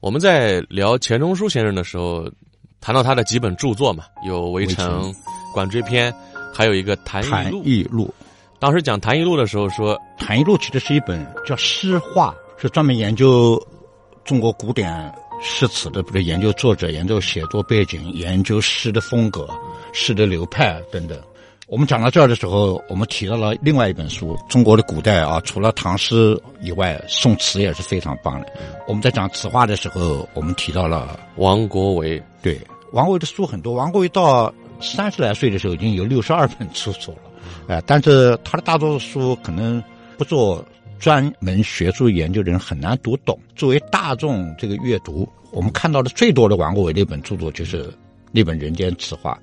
[0.00, 2.30] 我们在聊钱钟书先生的时候，
[2.80, 5.12] 谈到他的几本著作嘛，有《围城》
[5.52, 6.12] 《管锥篇》，
[6.54, 7.62] 还有一个《谈艺录》。
[7.64, 8.14] 艺录，
[8.60, 13.60] 当时讲《谈艺录》的时候说，《谈艺录》其实是一本叫诗话，是专门研究
[14.24, 15.12] 中国古典
[15.42, 19.48] 诗词的，比如研究作者、研究写作背景、研究诗的风格、
[19.92, 21.20] 诗的流派等等。
[21.68, 28.46] 我们讲到这儿的时候，我们提到了另外一本书，中国的古代啊，除了唐诗以外，宋词也是非常棒的。
[28.86, 32.22] 我们在讲词话的时候，我们提到了王国维。
[32.40, 32.58] 对，
[32.92, 33.74] 王国维的书很多。
[33.74, 37.30] 王国维到三十来岁的时候，已经有六十二本著作了，
[37.66, 39.82] 哎，但是他的大多数书可能
[40.16, 40.64] 不做
[40.98, 43.38] 专门学术研究的人很难读懂。
[43.54, 47.92] 作为大众这个阅读，我们看到的最多的王国维的一本著作就是
[48.32, 49.38] 那本《人间词话》。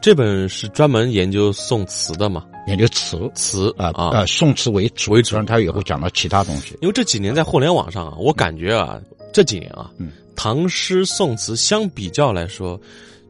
[0.00, 2.44] 这本是专门研究宋词的嘛？
[2.68, 6.76] 研究词词啊啊，宋词为主为主，然他也会讲到其他东西。
[6.80, 9.00] 因为这几年在互联网上啊，我感觉啊，
[9.32, 9.90] 这几年啊，
[10.36, 12.80] 唐诗宋词相比较来说，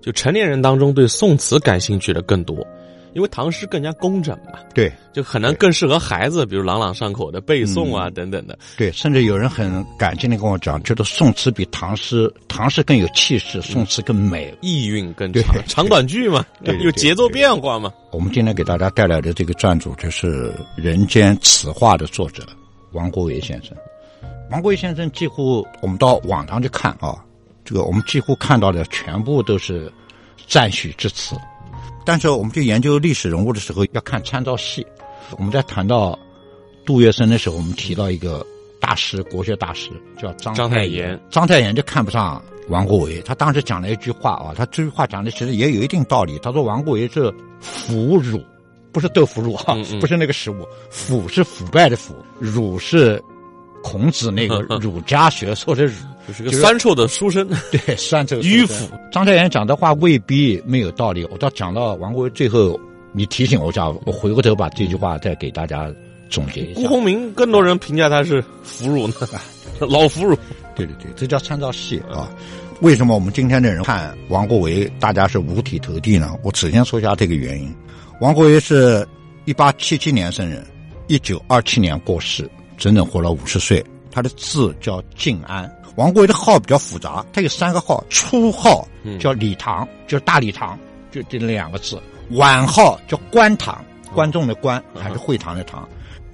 [0.02, 2.66] 就成年人当中对宋词感兴趣的更多。
[3.14, 8.59] 因为唐诗更加工整嘛，对，就可能更适合孩子，比如朗朗上口的背诵啊等等的。
[8.77, 16.45] 对，甚至有人很感激的跟我讲，觉得宋词比唐诗，唐诗更有气势，宋词更美，意蕴更长，长短句嘛，
[16.83, 17.92] 有节奏变化嘛。
[18.12, 22.47] 我们今天给大家带来的这个撰主就是《人间词话》的作者
[22.92, 23.77] 王国维先生。
[24.51, 27.17] 王国维先生几乎我们到网上去看啊，
[27.64, 29.92] 这个我们几乎看到的全部都是
[30.46, 31.36] 赞许之词。
[32.08, 34.86] 但是，我们去研究历史人物的时候，要看参照系。
[35.36, 36.19] 我们在谈到
[36.86, 38.42] 杜月笙的时候，我们提到一个
[38.80, 41.20] 大师，国学大师叫张张太炎。
[41.29, 43.20] 张太炎就看不上王国维。
[43.20, 46.39] 他当时讲了一句话啊，他这句话讲的其实也有一定道理。
[46.39, 47.30] 他说王国维是
[47.61, 48.42] 腐儒，
[48.90, 50.67] 不是豆腐乳啊，不是那个食物。
[50.89, 53.23] 腐是腐败的腐， 儒是
[53.83, 55.92] 孔子那个 儒家学说的儒。
[56.28, 58.89] 就是个酸臭的书生， 对酸臭迂腐。
[59.11, 61.24] 张太炎讲的话未必没有道理。
[61.30, 62.78] 我到讲到王国维最后，
[63.12, 65.90] 你提醒我一下，我回过头把这句话再给大家
[66.28, 66.80] 总结一下。
[66.83, 69.14] 辜鸿铭更多人评价他是腐儒呢，
[69.80, 70.36] 老腐儒。
[70.77, 72.30] 对对对，这叫参照系啊。
[72.83, 76.36] 为什么我们今天的人看王国维，大家是五体投地呢？
[76.45, 77.74] 我首先说一下这个原因。
[78.20, 79.05] 王国维是
[79.46, 80.64] 一八七七年生人，
[81.06, 83.84] 一九二七年过世，整整活了五十岁。
[84.18, 85.73] 他的字叫静安。
[85.95, 88.86] 王国维的号比较复杂，他有三个号：初号
[89.20, 90.77] 叫礼堂，就是大礼堂，
[91.12, 91.96] 就这两个字；
[92.30, 95.83] 晚号叫观堂，观众的观还是会堂的堂；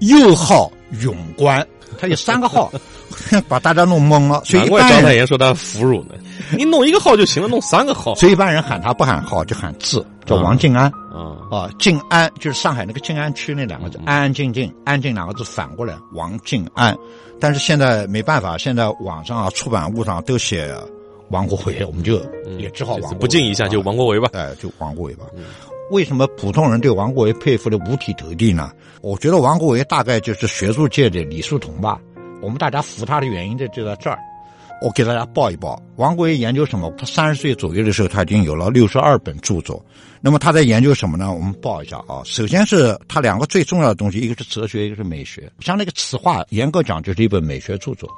[0.01, 1.67] 右号永观，
[1.99, 2.73] 他有三个号
[3.49, 4.43] 把大家弄懵了。
[4.45, 6.15] 所以难怪张太炎说他腐儒呢，
[6.57, 8.15] 你弄一个号就行了，弄三个号。
[8.15, 10.91] 所以一般人喊他不喊号，就喊字，叫王静安。
[11.13, 16.97] 啊啊，静安就是上海那个静安区那两个字，安安静静，安静两个字反过来，王静安。
[17.41, 20.75] 但是现在没办法，现在网上啊、出版物上都写
[21.31, 22.21] 王国维，我们就
[22.59, 24.29] 也只好王不敬一下就王国维吧。
[24.33, 25.25] 哎，就王国维吧。
[25.91, 28.73] 为什么普通人对王国维佩服的五体投地呢？
[29.03, 32.01] 我觉得王国维大概就是学术界的李叔同吧。
[32.41, 34.19] 我们大家服他的原因就就在这儿。
[34.83, 36.93] 我给大家报一报，王国维研究什么？
[36.99, 39.83] 他三十岁左右的时候，他已经有了六十二本著作。
[40.21, 41.33] 那么他在研究什么呢？
[41.33, 42.21] 我们报一下啊。
[42.25, 45.51] 首先是他两个最重要的东西，一个是哲学，一个是美学。
[45.61, 48.09] 像那个词话，严格讲就是一本美学著作。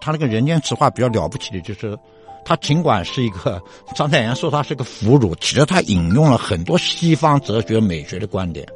[0.00, 1.98] 他那个人间词话比较了不起的就是，
[2.44, 3.62] 他尽管是一个
[3.94, 8.66] 张太炎说他是个俘虏，其实他引用了很多西方哲学美学的观点。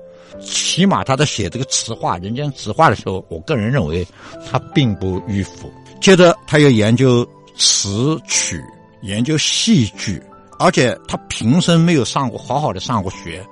[0.41, 4.06] 起码他在写这个词话、人间词话的时候，我个人认为
[4.50, 5.70] 他并不迂腐。
[6.00, 7.29] 接着他又研究。
[7.61, 8.62] 词曲
[9.00, 10.23] 研究戏剧，
[10.61, 13.45] 而且他平生没有上过好好的上过学，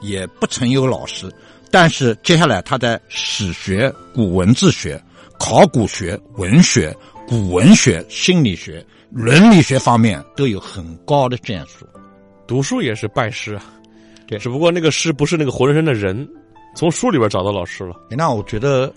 [0.00, 1.30] 也不曾有老师。
[1.70, 4.98] 但是接下来他在史学、古文字学、
[5.38, 6.96] 考古学、文学、
[7.28, 11.86] 古文学、心理学、伦理学方面都有很高的建树。
[12.46, 13.64] 读书也是拜师啊，
[14.26, 16.26] 对，只不过那个师不是那个活生生的人，
[16.74, 17.94] 从书里边找到老师了。
[18.08, 18.90] 那我觉得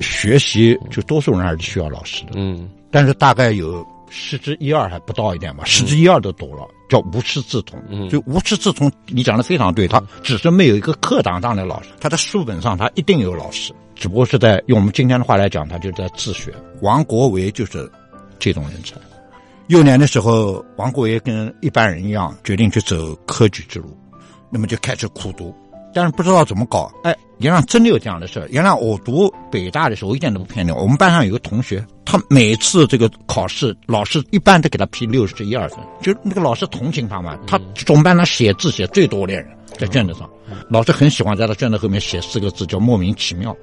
[0.00, 3.86] 学习就多数人还是需要老师的，嗯，但是大概有。
[4.10, 7.78] 十之一二还不到一点吧，十之一二都多了，叫无师自通。
[7.90, 13.70] 嗯就无师自通，你讲的非常对，他只是没有一个课堂上的老师，他的书本上他一定有老师。
[13.94, 16.54] 只不过是在用我们今天的话来讲，他就在自学。
[16.80, 17.86] 王国维就是
[18.38, 18.96] 这种人才。
[19.66, 23.94] 幼年的时候，王国维跟一般人一样，决定去走科举之路，
[24.48, 25.54] 那么就开始苦读，
[25.98, 26.88] 但是不知道怎么搞。
[27.02, 30.70] 哎，原来真的有这样的事原来我读北大的时候，我一点都不骗你。
[30.70, 37.36] 我们班上有个同学，他每次这个考试，老师一般都给他批六十一二分，就那个老师同情他嘛。
[37.48, 39.44] 他总班他写字写最多的人，
[39.76, 40.30] 在卷子上，
[40.70, 43.56] 老师很喜欢在他卷子后面写四个字，叫莫名其妙。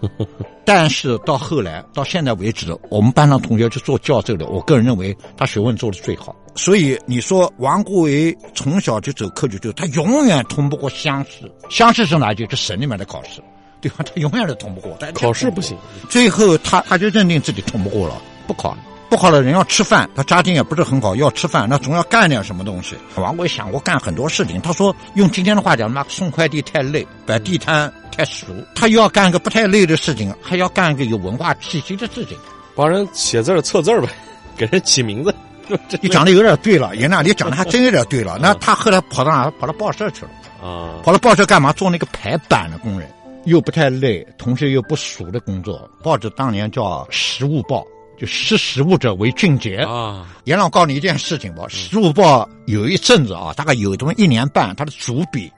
[0.64, 6.34] 但是到后来，到现在为止，我们班上同学去做教授的，我个人认为他学问做的最好。
[6.54, 11.50] 所以你说王国维从小就走科举就，他永远通不过乡试。
[11.68, 12.34] 乡试是哪？
[12.34, 13.40] 就是省里面的考试，
[13.80, 14.04] 对吧？
[14.04, 14.96] 他永远都通不过。
[15.14, 15.76] 考试不行，
[16.08, 18.78] 最后他他就认定自己通不过了，不考了。
[19.10, 22.96] 不好的，人要吃饭，他家境也不是很好，要吃饭，那总要干点什么东西。
[23.16, 27.92] 王国维想过干很多事情，他说用今天的话讲，妈送快递太累，摆地摊。
[28.16, 32.36] 太俗，他又要干个不太累的事情，还要干个有文化气息的事情，
[32.74, 34.08] 帮人写字测字呗，
[34.56, 35.34] 给人起名字。
[36.02, 38.38] 你讲的有点对了，爷那你讲的还真有点对了。
[38.42, 39.50] 那他后来跑到哪？
[39.60, 40.30] 跑到报社去了
[40.60, 40.98] 啊！
[41.04, 41.72] 跑到报社干嘛？
[41.72, 43.08] 做那个排版的工人，
[43.44, 45.88] 又不太累，同时又不熟的工作。
[46.02, 47.82] 报纸当年叫《食物报》，
[48.20, 50.26] 就识时务者为俊杰啊。
[50.44, 55.50] 阎老告诉你一件事情吧，《时务报》有一阵子啊，大概有这么一年半，他的主笔，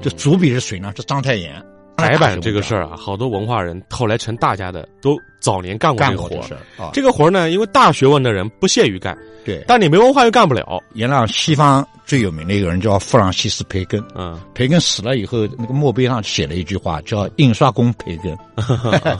[0.00, 0.92] 这主笔是谁呢？
[0.96, 1.60] 是章太炎。
[1.96, 6.90] 排版这个事儿啊，好多文化人后来成大家的都早年干过这个活儿。
[6.92, 10.82] 这个活儿呢，因为大学问的人不屑于干，对，但你没文化又干不了。
[10.94, 18.36] 原来西方最有名的一个人叫弗朗西斯·培根，嗯，培根死了以后，那个墓碑上写了一句话，叫“印刷工培根”。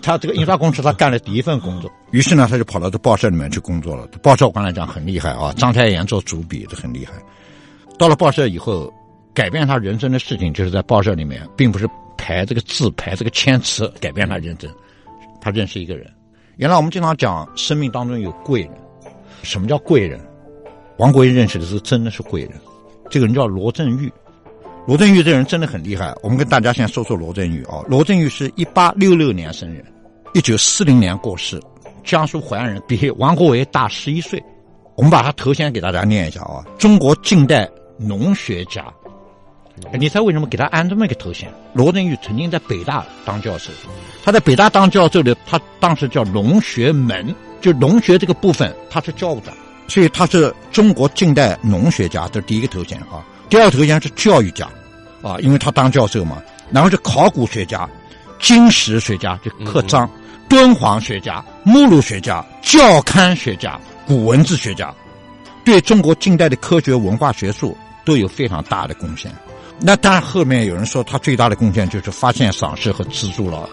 [0.00, 1.90] 他这个印刷工是他干的第一份工作。
[2.12, 4.06] 于是呢，他就跑到这报社里面去工作了。
[4.22, 7.14] 报社我刚才讲很厉害啊，章太炎做主笔这很厉害。
[7.98, 8.92] 到了报社以后，
[9.34, 11.88] 改变他人生的事情，就是在报社里面，并不是。
[12.22, 14.70] 排这个字，排这个签词，改变他人生。
[15.40, 16.08] 他认识一个人。
[16.56, 18.70] 原来我们经常讲，生命当中有贵人。
[19.42, 20.20] 什么叫贵人？
[20.98, 22.52] 王国维认识的是真的是贵人。
[23.10, 24.10] 这个人叫罗振玉。
[24.86, 26.14] 罗振玉这人真的很厉害。
[26.22, 27.82] 我们跟大家先说说罗振玉啊。
[27.88, 29.84] 罗振玉是一八六六年生人，
[30.32, 31.60] 一九四零年过世，
[32.04, 34.40] 江苏淮安人，比王国维大十一岁。
[34.94, 38.86] 我们把他头衔给大家念一下啊：中国近代农学家。
[39.98, 41.52] 你猜为什么给他安这么一个头衔？
[41.72, 43.70] 罗振玉曾经在北大当教授，
[44.24, 49.54] 他在北大当教授的，他当时叫农学门，就农学这个部分他是教务长，
[49.88, 53.24] 所以他是中国近代农学家，这是第一个头衔啊。
[53.48, 54.68] 第二个头衔是教育家，
[55.22, 56.42] 啊，因为他当教授嘛。
[56.70, 57.88] 然后是考古学家、
[58.38, 60.06] 金石学家，就刻章；
[60.48, 64.94] 敦煌学家、目录学家、教刊学家、古文字学家，
[65.64, 67.76] 对中国近代的科学文化学术
[68.06, 69.30] 都有非常大的贡献。
[69.84, 73.68] 那当然，后面有人说他最大的贡献就是发现、赏识和资助了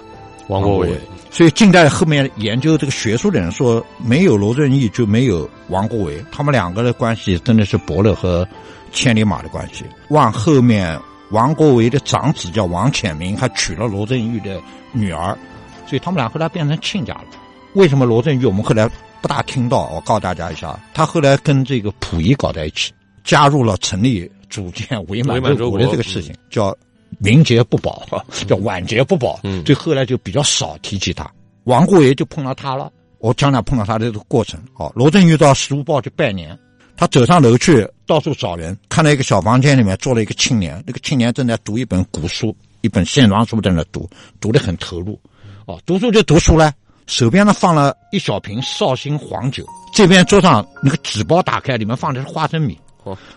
[0.48, 1.00] 王国维。
[1.30, 8.48] 所以近代后面研究这个学术的人说，没有罗振玉就没有王国维，他们两个的关系真的是伯乐和
[8.92, 9.86] 千里马的关系。
[10.08, 14.60] 往后面，王国维的长子叫王潜明，还娶了罗振玉的
[14.92, 15.38] 女儿，
[15.86, 17.26] 所以他们俩后来变成亲家了。
[17.74, 18.90] 为什么罗振玉我们后来
[19.22, 19.88] 不大听到？
[19.94, 22.92] 我告诉大家一下，他后来跟这个溥仪搞在一起，
[23.24, 24.28] 加入了成立。
[24.50, 26.76] 组建伪满洲国的这个事情叫
[27.20, 28.06] 名节不保，
[28.48, 29.40] 叫晚节不保。
[29.44, 31.30] 嗯，这后来就比较少提起他。
[31.66, 32.92] 王国维就碰到他了。
[33.20, 34.60] 我讲讲碰到他的这个过程。
[34.76, 36.58] 哦，罗振玉到《时务报》去拜年，
[36.96, 45.20] 他走上楼去，到处找人，看到一个小房间里面坐了一个青年，那个青年正在读一本古书，一本线装书在那读，读得很投入。
[45.66, 46.74] 哦，读书就读书了，
[47.08, 52.80] 手边呢放了一小瓶绍兴黄酒，这边桌上那个纸包打开，里面放的是花生米。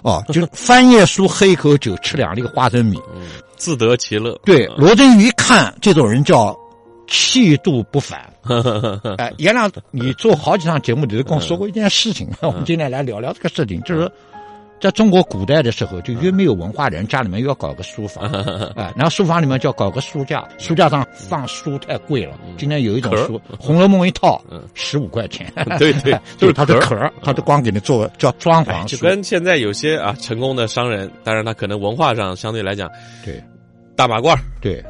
[0.03, 2.99] 哦，就是翻页书，喝一口酒，吃两粒花生米，
[3.57, 4.39] 自得其乐。
[4.45, 6.57] 对，罗振宇一看这种人叫
[7.07, 8.21] 气度不凡。
[9.19, 14.11] 哎，原来你做好几场节目，你都跟我说过一件事情，我们今天来聊聊这个事情，就是。
[14.83, 18.25] 在中国古代的时候，就越没有文化人，家里面又要搞个书房，
[18.75, 22.37] 哎， 然后书房里面就要搞个书架，书架上放书太贵了。
[22.59, 24.43] 今天有一种书《红楼梦》一套，
[24.75, 25.53] 十五块钱。
[25.79, 28.85] 对 对， 就是它的壳它就光给你做叫装潢。
[28.87, 32.91] 就跟现在有些啊成功的商人，当然他可能文化上相对来讲，
[33.25, 33.41] 对，
[33.95, 34.85] 大马褂，对。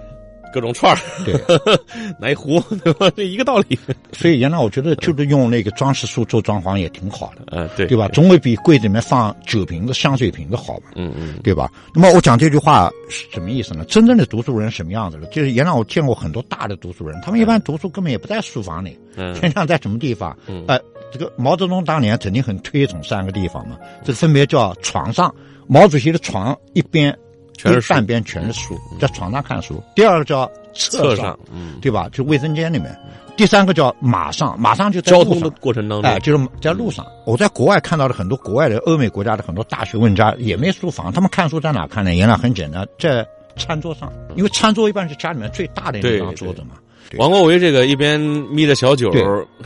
[0.52, 1.34] 各种串儿，对，
[2.20, 3.10] 拿一壶，对吧？
[3.16, 3.78] 这一个道理。
[4.12, 8.08] 所以原来我觉得就是用那个装饰书做装潢也挺好的，嗯，对，对吧？
[8.08, 11.70] 总会比柜子里面放酒瓶子、香水瓶子好嘛，嗯嗯，对吧？
[11.94, 13.84] 那么我讲这句话是什么意思呢？
[13.86, 15.26] 真正的读书人什么样子的？
[15.28, 20.36] 就是原来我见过很多大的读书人，他们一般读书根本也不在书房里，嗯，天上在什么地方？
[20.46, 20.78] 嗯，呃，
[21.12, 25.34] 这个毛泽东当年曾经很推崇三个地方嘛，这个分别叫床上，
[25.66, 27.16] 毛主席的床一边。
[27.56, 29.82] 全是半边全是书，在床上看书。
[29.94, 32.08] 第二个叫厕上，嗯，对吧？
[32.12, 32.96] 就卫生间里面。
[33.34, 37.06] 第三个叫马上，马上就在交通的过程当中，哎，就是在路上。
[37.24, 42.14] 我在国外看到了很多国外的欧美国家的很多大学问家也没书房，他们看书在哪看呢？
[42.14, 46.76] 原来很简单，在餐桌上，因为餐桌一般是家里面最大的那张桌子嘛。
[47.16, 49.10] 王国维这个一边眯着小酒，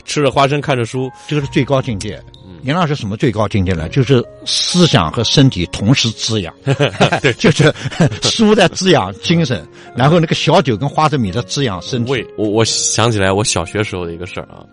[0.05, 2.21] 吃着花生，看着书，这个是最高境界。
[2.63, 3.87] 严老师什么最高境界呢？
[3.89, 6.53] 就是思想和身体同时滋养，
[7.21, 7.73] 对，就是
[8.21, 12.25] 书在滋养精神，然后那个小酒跟花生米在滋养身体。
[12.37, 14.65] 我我想起来我小学时候的一个事儿啊，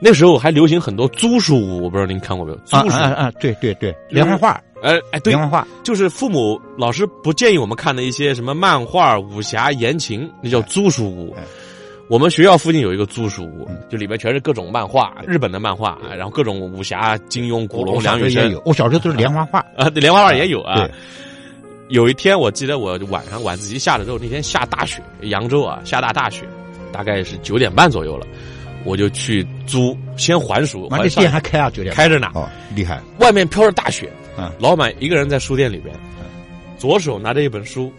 [0.00, 2.58] 那时候还流行很多租书屋，我不知道您看过没有？
[2.64, 5.66] 租书啊啊，对对对，连环画，哎哎，连环画。
[5.82, 11.34] 就是父母老师不建议我们看的一些什么漫画、武侠言情，那叫租书屋。
[12.08, 18.60] 我们学校附近有一个租书屋，就里面全是各种漫画，日本的漫画，然后各种武侠、金庸、古龙、梁羽生。
[18.64, 20.88] 我小时候都是连环画啊，连环画也有啊。
[21.88, 26.44] 有一天我记得我晚上晚自习下了之后，那天下大雪，扬州啊下大大雪，
[26.92, 28.26] 大概是九点半左右了，
[28.84, 30.86] 我就去租，先还书。
[30.90, 31.68] 那店还开啊？
[31.70, 32.28] 九点开着呢。
[32.34, 33.00] 哦，厉害。
[33.18, 34.08] 外面飘着大雪，
[34.38, 35.92] 嗯，老板一个人在书店里边，
[36.78, 37.92] 左手拿着一本书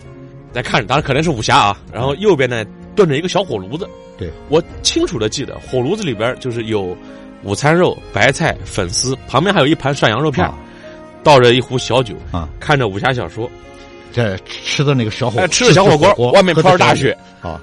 [0.53, 2.65] 在看着，当然可能是武侠啊，然后右边呢。
[2.95, 3.87] 炖着一个小火炉子，
[4.17, 6.97] 对我清楚的记得，火炉子里边就是有
[7.43, 10.51] 午餐肉、白菜、粉丝，旁边还有一盘涮羊肉片，
[11.23, 13.47] 倒着一壶小酒啊，看着武侠小说，
[14.11, 17.61] 在吃的那个小火，吃着小火锅，外面飘着大雪啊。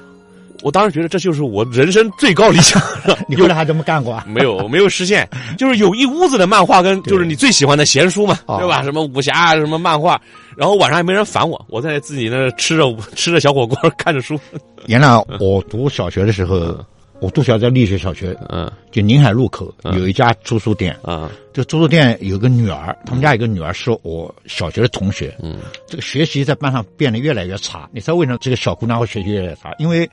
[0.64, 2.82] 我当时觉得这就是我人生最高理想。
[3.28, 4.18] 你后来还这么干过？
[4.26, 5.28] 没有，没有实现。
[5.58, 8.82] 就是有一屋子的漫画跟就是你最喜欢的闲书嘛，对吧？
[8.82, 10.18] 什么武侠，什么漫画。
[10.56, 14.40] 然后晚上也没人烦我，我在自己那吃着吃着小火锅，看着书。
[14.88, 16.74] 原来我读小学的时候，
[17.20, 27.86] 我读小在立学小学，嗯，就宁海路口有一家租书店，啊，这租书店有个女儿，他们家有个女儿是我小学的同学，嗯，这个学习在班上变得越来越差。
[27.92, 29.70] 你知道为什么这个小姑娘会学习越来越差？
[29.78, 30.08] 因为。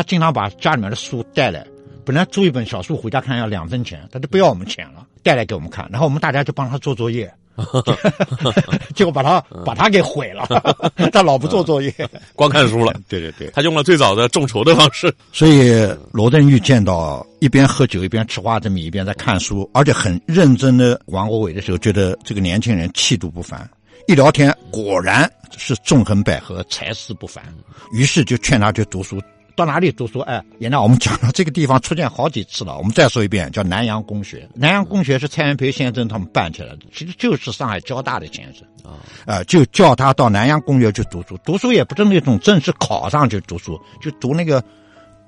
[0.00, 1.62] 他经常把家里面的书带来，
[2.06, 7.30] 本来租一本小书回家看要两分钱，他就不要我们钱了，带来给我们看，然后我们大家就帮他做作业，
[8.96, 10.48] 结果把他把他给毁了，
[11.12, 11.94] 他老不做作业，
[12.34, 12.94] 光看书了。
[13.10, 15.14] 对对对，他用了最早的众筹的方式。
[15.34, 23.68] 所以罗振玉见到一边喝酒一边吃花生米一边在看书，而且很认真的王国伟的时候，觉得这个年轻人气度不凡。
[24.08, 27.44] 一聊天，果然是纵横捭阖，才思不凡，
[27.92, 29.20] 于是就劝他去读书。
[29.60, 30.20] 到哪里读书？
[30.20, 32.78] 哎，原来我们讲了这个地方出现好几次了。
[32.78, 34.48] 我们再说一遍，叫南洋公学。
[34.54, 38.96] 南洋公学是蔡元培先生他们办起来的，其实就是上海交大的前身啊。
[39.26, 41.38] 呃，就叫他到南洋公学去读书。
[41.44, 44.64] 读书也不是那种正式考上去读书，就读那个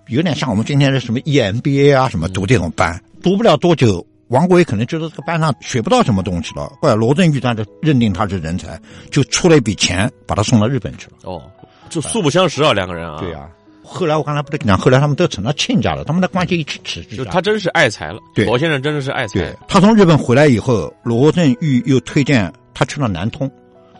[0.07, 2.99] 有点像我们今天的什么 EMBA 啊什么读这种班。
[3.23, 6.73] 读不了多久，王国维可能觉得这个班上学不到什么东西了。
[6.81, 11.19] 后来罗振玉他就认定他是人才，就出了一笔钱把他送到日本去了。
[11.25, 11.43] 哦，
[11.91, 13.19] 就素不相识啊，两个人啊。
[13.21, 13.47] 对呀。
[13.93, 17.17] 后来我刚才不是讲，后来他们都成了亲家了，他们的关系一直持续。
[17.17, 19.55] 就他真是爱财了，对，罗先生真的是爱财。
[19.69, 23.51] 他从日本回来以后，罗振玉又推荐他去了南通。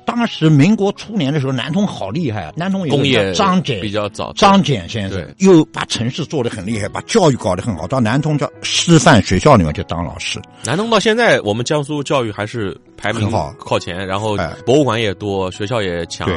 [0.05, 2.53] 当时民国初年的时候，南通好厉害啊！
[2.57, 7.87] 南通有个张謇，比较早，张謇先生又把城市做得很厉害，把教育搞得很好。
[7.87, 10.41] 到南通叫师范学校里面去当老师。
[10.65, 16.29] 南通到现在，我们江苏教育还是排名好靠前，然后博物馆也多，学校也强。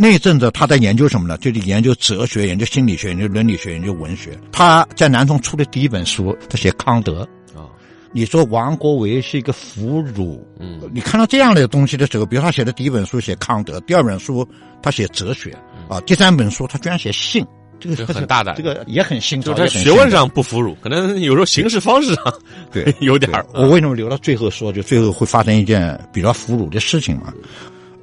[0.00, 1.36] 那阵子他在研究什么呢？
[1.38, 4.38] 就是研究哲学、研究心理学、研究伦理学、研究文学。
[4.52, 7.22] 他在南通出的第一本书，他写康德。
[7.52, 7.66] 啊，
[8.12, 10.40] 你说王国维是一个俘虏？
[10.60, 14.48] 嗯，你看到这样的东西的时候，比如他写的第一本书写康德，第二本书
[14.80, 15.50] 他写哲学，
[15.88, 17.44] 啊，第三本书他居然写性，
[17.80, 19.52] 这个很大胆，这个也很新潮。
[19.66, 22.24] 学问上不俘虏，可能有时候形式方式上
[22.70, 23.44] 对 有点儿。
[23.52, 24.72] 我为什么留到最后说？
[24.72, 27.32] 就最后会发生一件比较俘虏的事情嘛？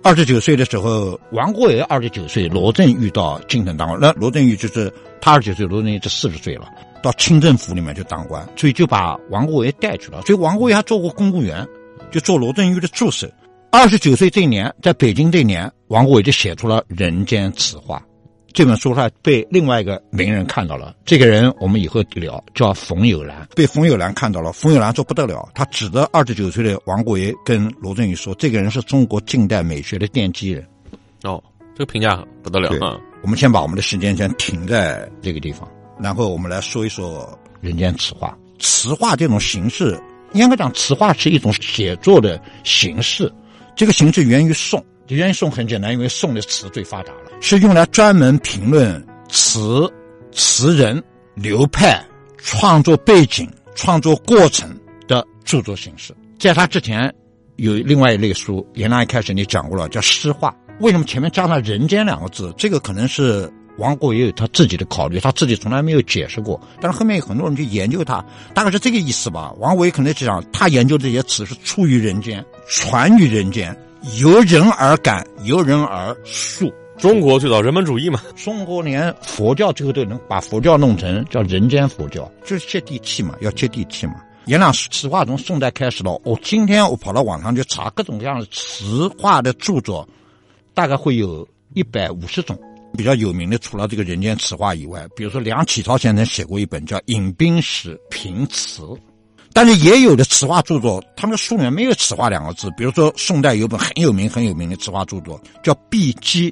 [0.05, 3.99] 二十九岁的时候，王国维二十九岁，罗振玉到京城当官。
[3.99, 6.69] 那罗振玉就是他二十九岁，罗振玉就四十岁了，
[7.01, 10.21] 到清政府里面去当官，所以就把王国维带去了。
[10.21, 11.67] 所以王国维还做过公务员，
[12.11, 13.27] 就做罗振玉的助手。
[13.71, 17.97] 二十九岁这一年，在北京这一年，王国维就写出了《人间词话》。
[18.55, 23.45] 这本书他被另外一个名人看到了，这个人我们以后聊，叫冯友兰。
[23.53, 30.65] 被冯友兰看到了，冯友兰说不得了，他指着二十九岁的王国维跟罗振宇说：“这个人是中国近代美学的奠基人。”
[31.23, 31.43] 哦，
[31.73, 32.97] 这个评价不得了啊！
[33.23, 35.69] 我们先把我们的时间先停在这个地方，
[35.99, 38.37] 然后我们来说一说《人间词话》。
[38.63, 39.99] 词话这种形式，
[40.31, 43.29] 应该讲词话是一种写作的形式，
[43.75, 44.81] 这个形式源于宋。
[45.13, 47.31] 源于宋很简单，因为宋的词最发达了。
[47.41, 49.91] 是用来专门评论词、
[50.31, 51.03] 词人、
[51.35, 52.03] 流派、
[52.37, 54.75] 创作背景、创作过程
[55.07, 56.15] 的著作形式。
[56.39, 57.13] 在他之前，
[57.57, 60.55] 有另外一类书，原来一开始你讲过了，叫诗话。
[60.79, 62.53] 为什么前面加了“人间”两个字？
[62.57, 66.59] 这个可能是王国维有他自己的考虑，他自己从来没有解释过。
[66.81, 69.53] 但是后面有很多人去研究他，大概是这个意思吧。
[69.59, 73.73] 王维可能就想，他研究这些词是出于人间，传于人间，
[74.13, 76.71] 由人而感，由人而述。
[76.95, 84.13] 中国最早人本主义嘛，中国连佛教最后都能把佛教弄成叫人间佛教，就是接地气嘛，要接地气嘛。
[84.45, 90.07] 颜良词话从宋代开始了，我今天我跑到网上去查各种各样的词话的著作，
[90.75, 92.57] 大概会有一百五十种。
[92.95, 98.83] 比较有名的，除了这个人间词话以外，比如说梁启超先生写过一本叫《饮冰史评词》，
[99.55, 102.69] 但是也有的词话著作，他们的书里面没有“词话”两个字。
[102.75, 106.51] 比如说宋代有本很有名、很有名的词话著作叫《碧鸡》，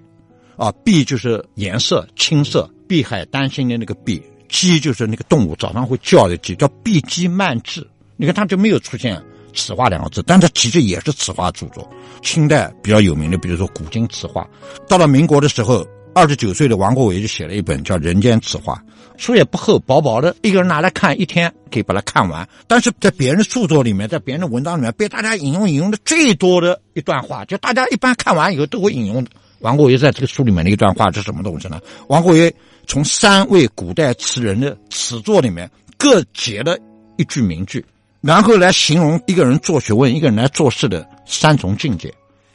[0.56, 7.82] 啊，碧就是颜色青色，碧海丹心的那个碧，鸡就是那个动物早上会叫的鸡，叫《碧鸡漫志》。
[8.16, 9.22] 你看，它就没有出现
[9.54, 11.86] “词话”两个字，但它其实也是词话著作。
[12.22, 14.48] 清代比较有名的，比如说《古今词话》，
[14.88, 15.86] 到了民国的时候。
[16.16, 18.82] 二十九岁的王国维就写了一本叫《人间词话》，
[19.22, 22.48] 书也不厚，薄薄的，一个人拿来看一天可以把它看完。
[22.68, 29.26] 但是在别人的著作里面，在别人的文章里面，被大家引用引用的最多的一段话，就大家一般看完以后都会引用
[29.62, 31.82] 王国维在这个书里面的一段话是什么东西呢？
[32.08, 32.54] 王国维
[32.86, 36.78] 从三位古代词人的词作里面各截了
[37.18, 37.84] 一句名句，
[38.22, 42.14] 然后来形容一个人做学问、一个人来做事的三重境界。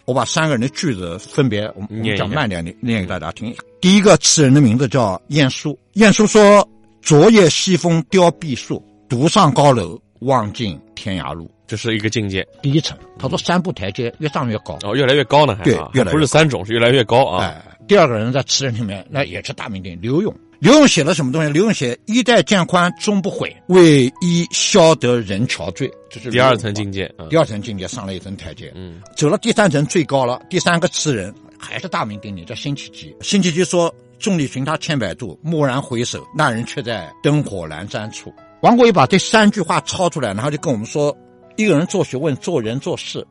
[0.08, 3.54] 我把三个人的句子分别，我们讲慢点，念念给大家听。
[3.78, 6.66] 第一个词人的名字叫晏殊，晏殊说
[7.02, 12.96] ：“昨夜西风凋碧树，独上高楼，望尽天涯路。”这是一个境界，第一层。
[13.18, 14.78] 他说三步台阶，越上越高。
[14.82, 17.44] 哦，越来越高呢，还对，越来不是三种，是越来越高啊。
[17.44, 20.34] 哎，第二个人在词人里面，那也是大名鼎刘永。
[20.60, 21.52] 刘永写了什么东西？
[21.52, 27.08] 刘永写“衣带渐宽终不悔，为伊消得人憔悴”，这是第二层境界。
[27.30, 28.72] 第二层境界上了一层台阶。
[28.74, 30.42] 嗯，走了第三层最高了。
[30.50, 33.14] 第三个词人还是大名鼎鼎，叫辛弃疾。
[33.20, 41.16] 辛弃疾说：“众里寻他千百度，蓦然回首，那人却在灯火阑珊处。”王国维把这三句话抄出来，然后就跟我们说：
[41.56, 43.24] 一个人做学问、做人、做事，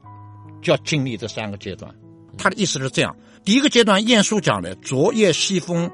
[0.62, 1.94] 就要经历这三个阶段。
[2.38, 5.92] 他的意思是这样：第一个阶段，晏殊讲的“昨夜西风”。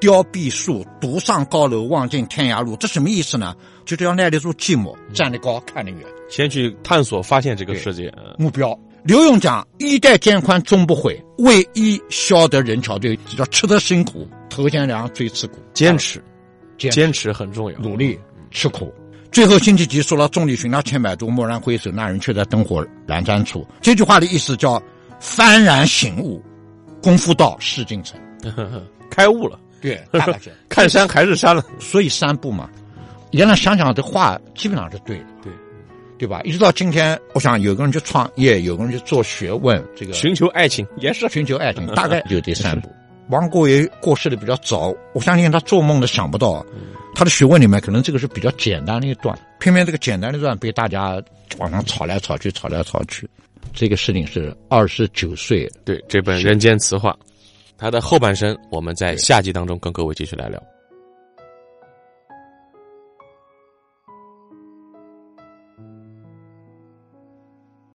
[0.00, 2.76] 凋碧树，独上高楼，望尽天涯路。
[2.76, 3.54] 这什么意思呢？
[3.84, 8.12] 就是要耐得住寂寞，站得高，看得远，先去探索、发现这个世界。
[8.38, 8.78] 目标。
[9.04, 15.58] 刘墉讲：“衣带渐宽终不悔，为伊消得人憔悴。”叫吃得辛苦，头先凉，最刺骨。
[15.72, 16.22] 坚持，
[16.76, 17.78] 坚持很重要。
[17.78, 18.18] 努力，
[18.50, 18.92] 吃苦。
[19.30, 24.82] 最后，辛弃疾说了：“众里寻他千百度，蓦然回首，那人却在灯火阑珊处。”这句话的意思叫
[25.20, 26.42] 幡然醒悟，
[27.00, 28.20] 功夫到，事竟成，
[29.08, 29.58] 开悟了。
[29.80, 30.00] 对，
[30.68, 32.68] 看山还是山了，所以三步嘛。
[33.32, 35.52] 原来想想这话基本上是对的，对，
[36.18, 36.40] 对吧？
[36.44, 42.90] 一直到今天，我想有个人去创业，有个人去做学问，这个寻求爱情也是寻求爱情， 大概就这三步。
[43.28, 46.64] 王国维过世的比较早，我相信他做梦都想不到，
[47.14, 51.22] 他的学问里面可能这个是比较简单的一段，偏偏这个简单的段被大家
[51.58, 53.28] 往上吵来吵去，吵来吵去。
[53.74, 57.12] 这个事情是二十九岁，对这本《人间词话》。
[57.78, 60.60] 它的后半生，我们在下集当中跟各位继续来聊。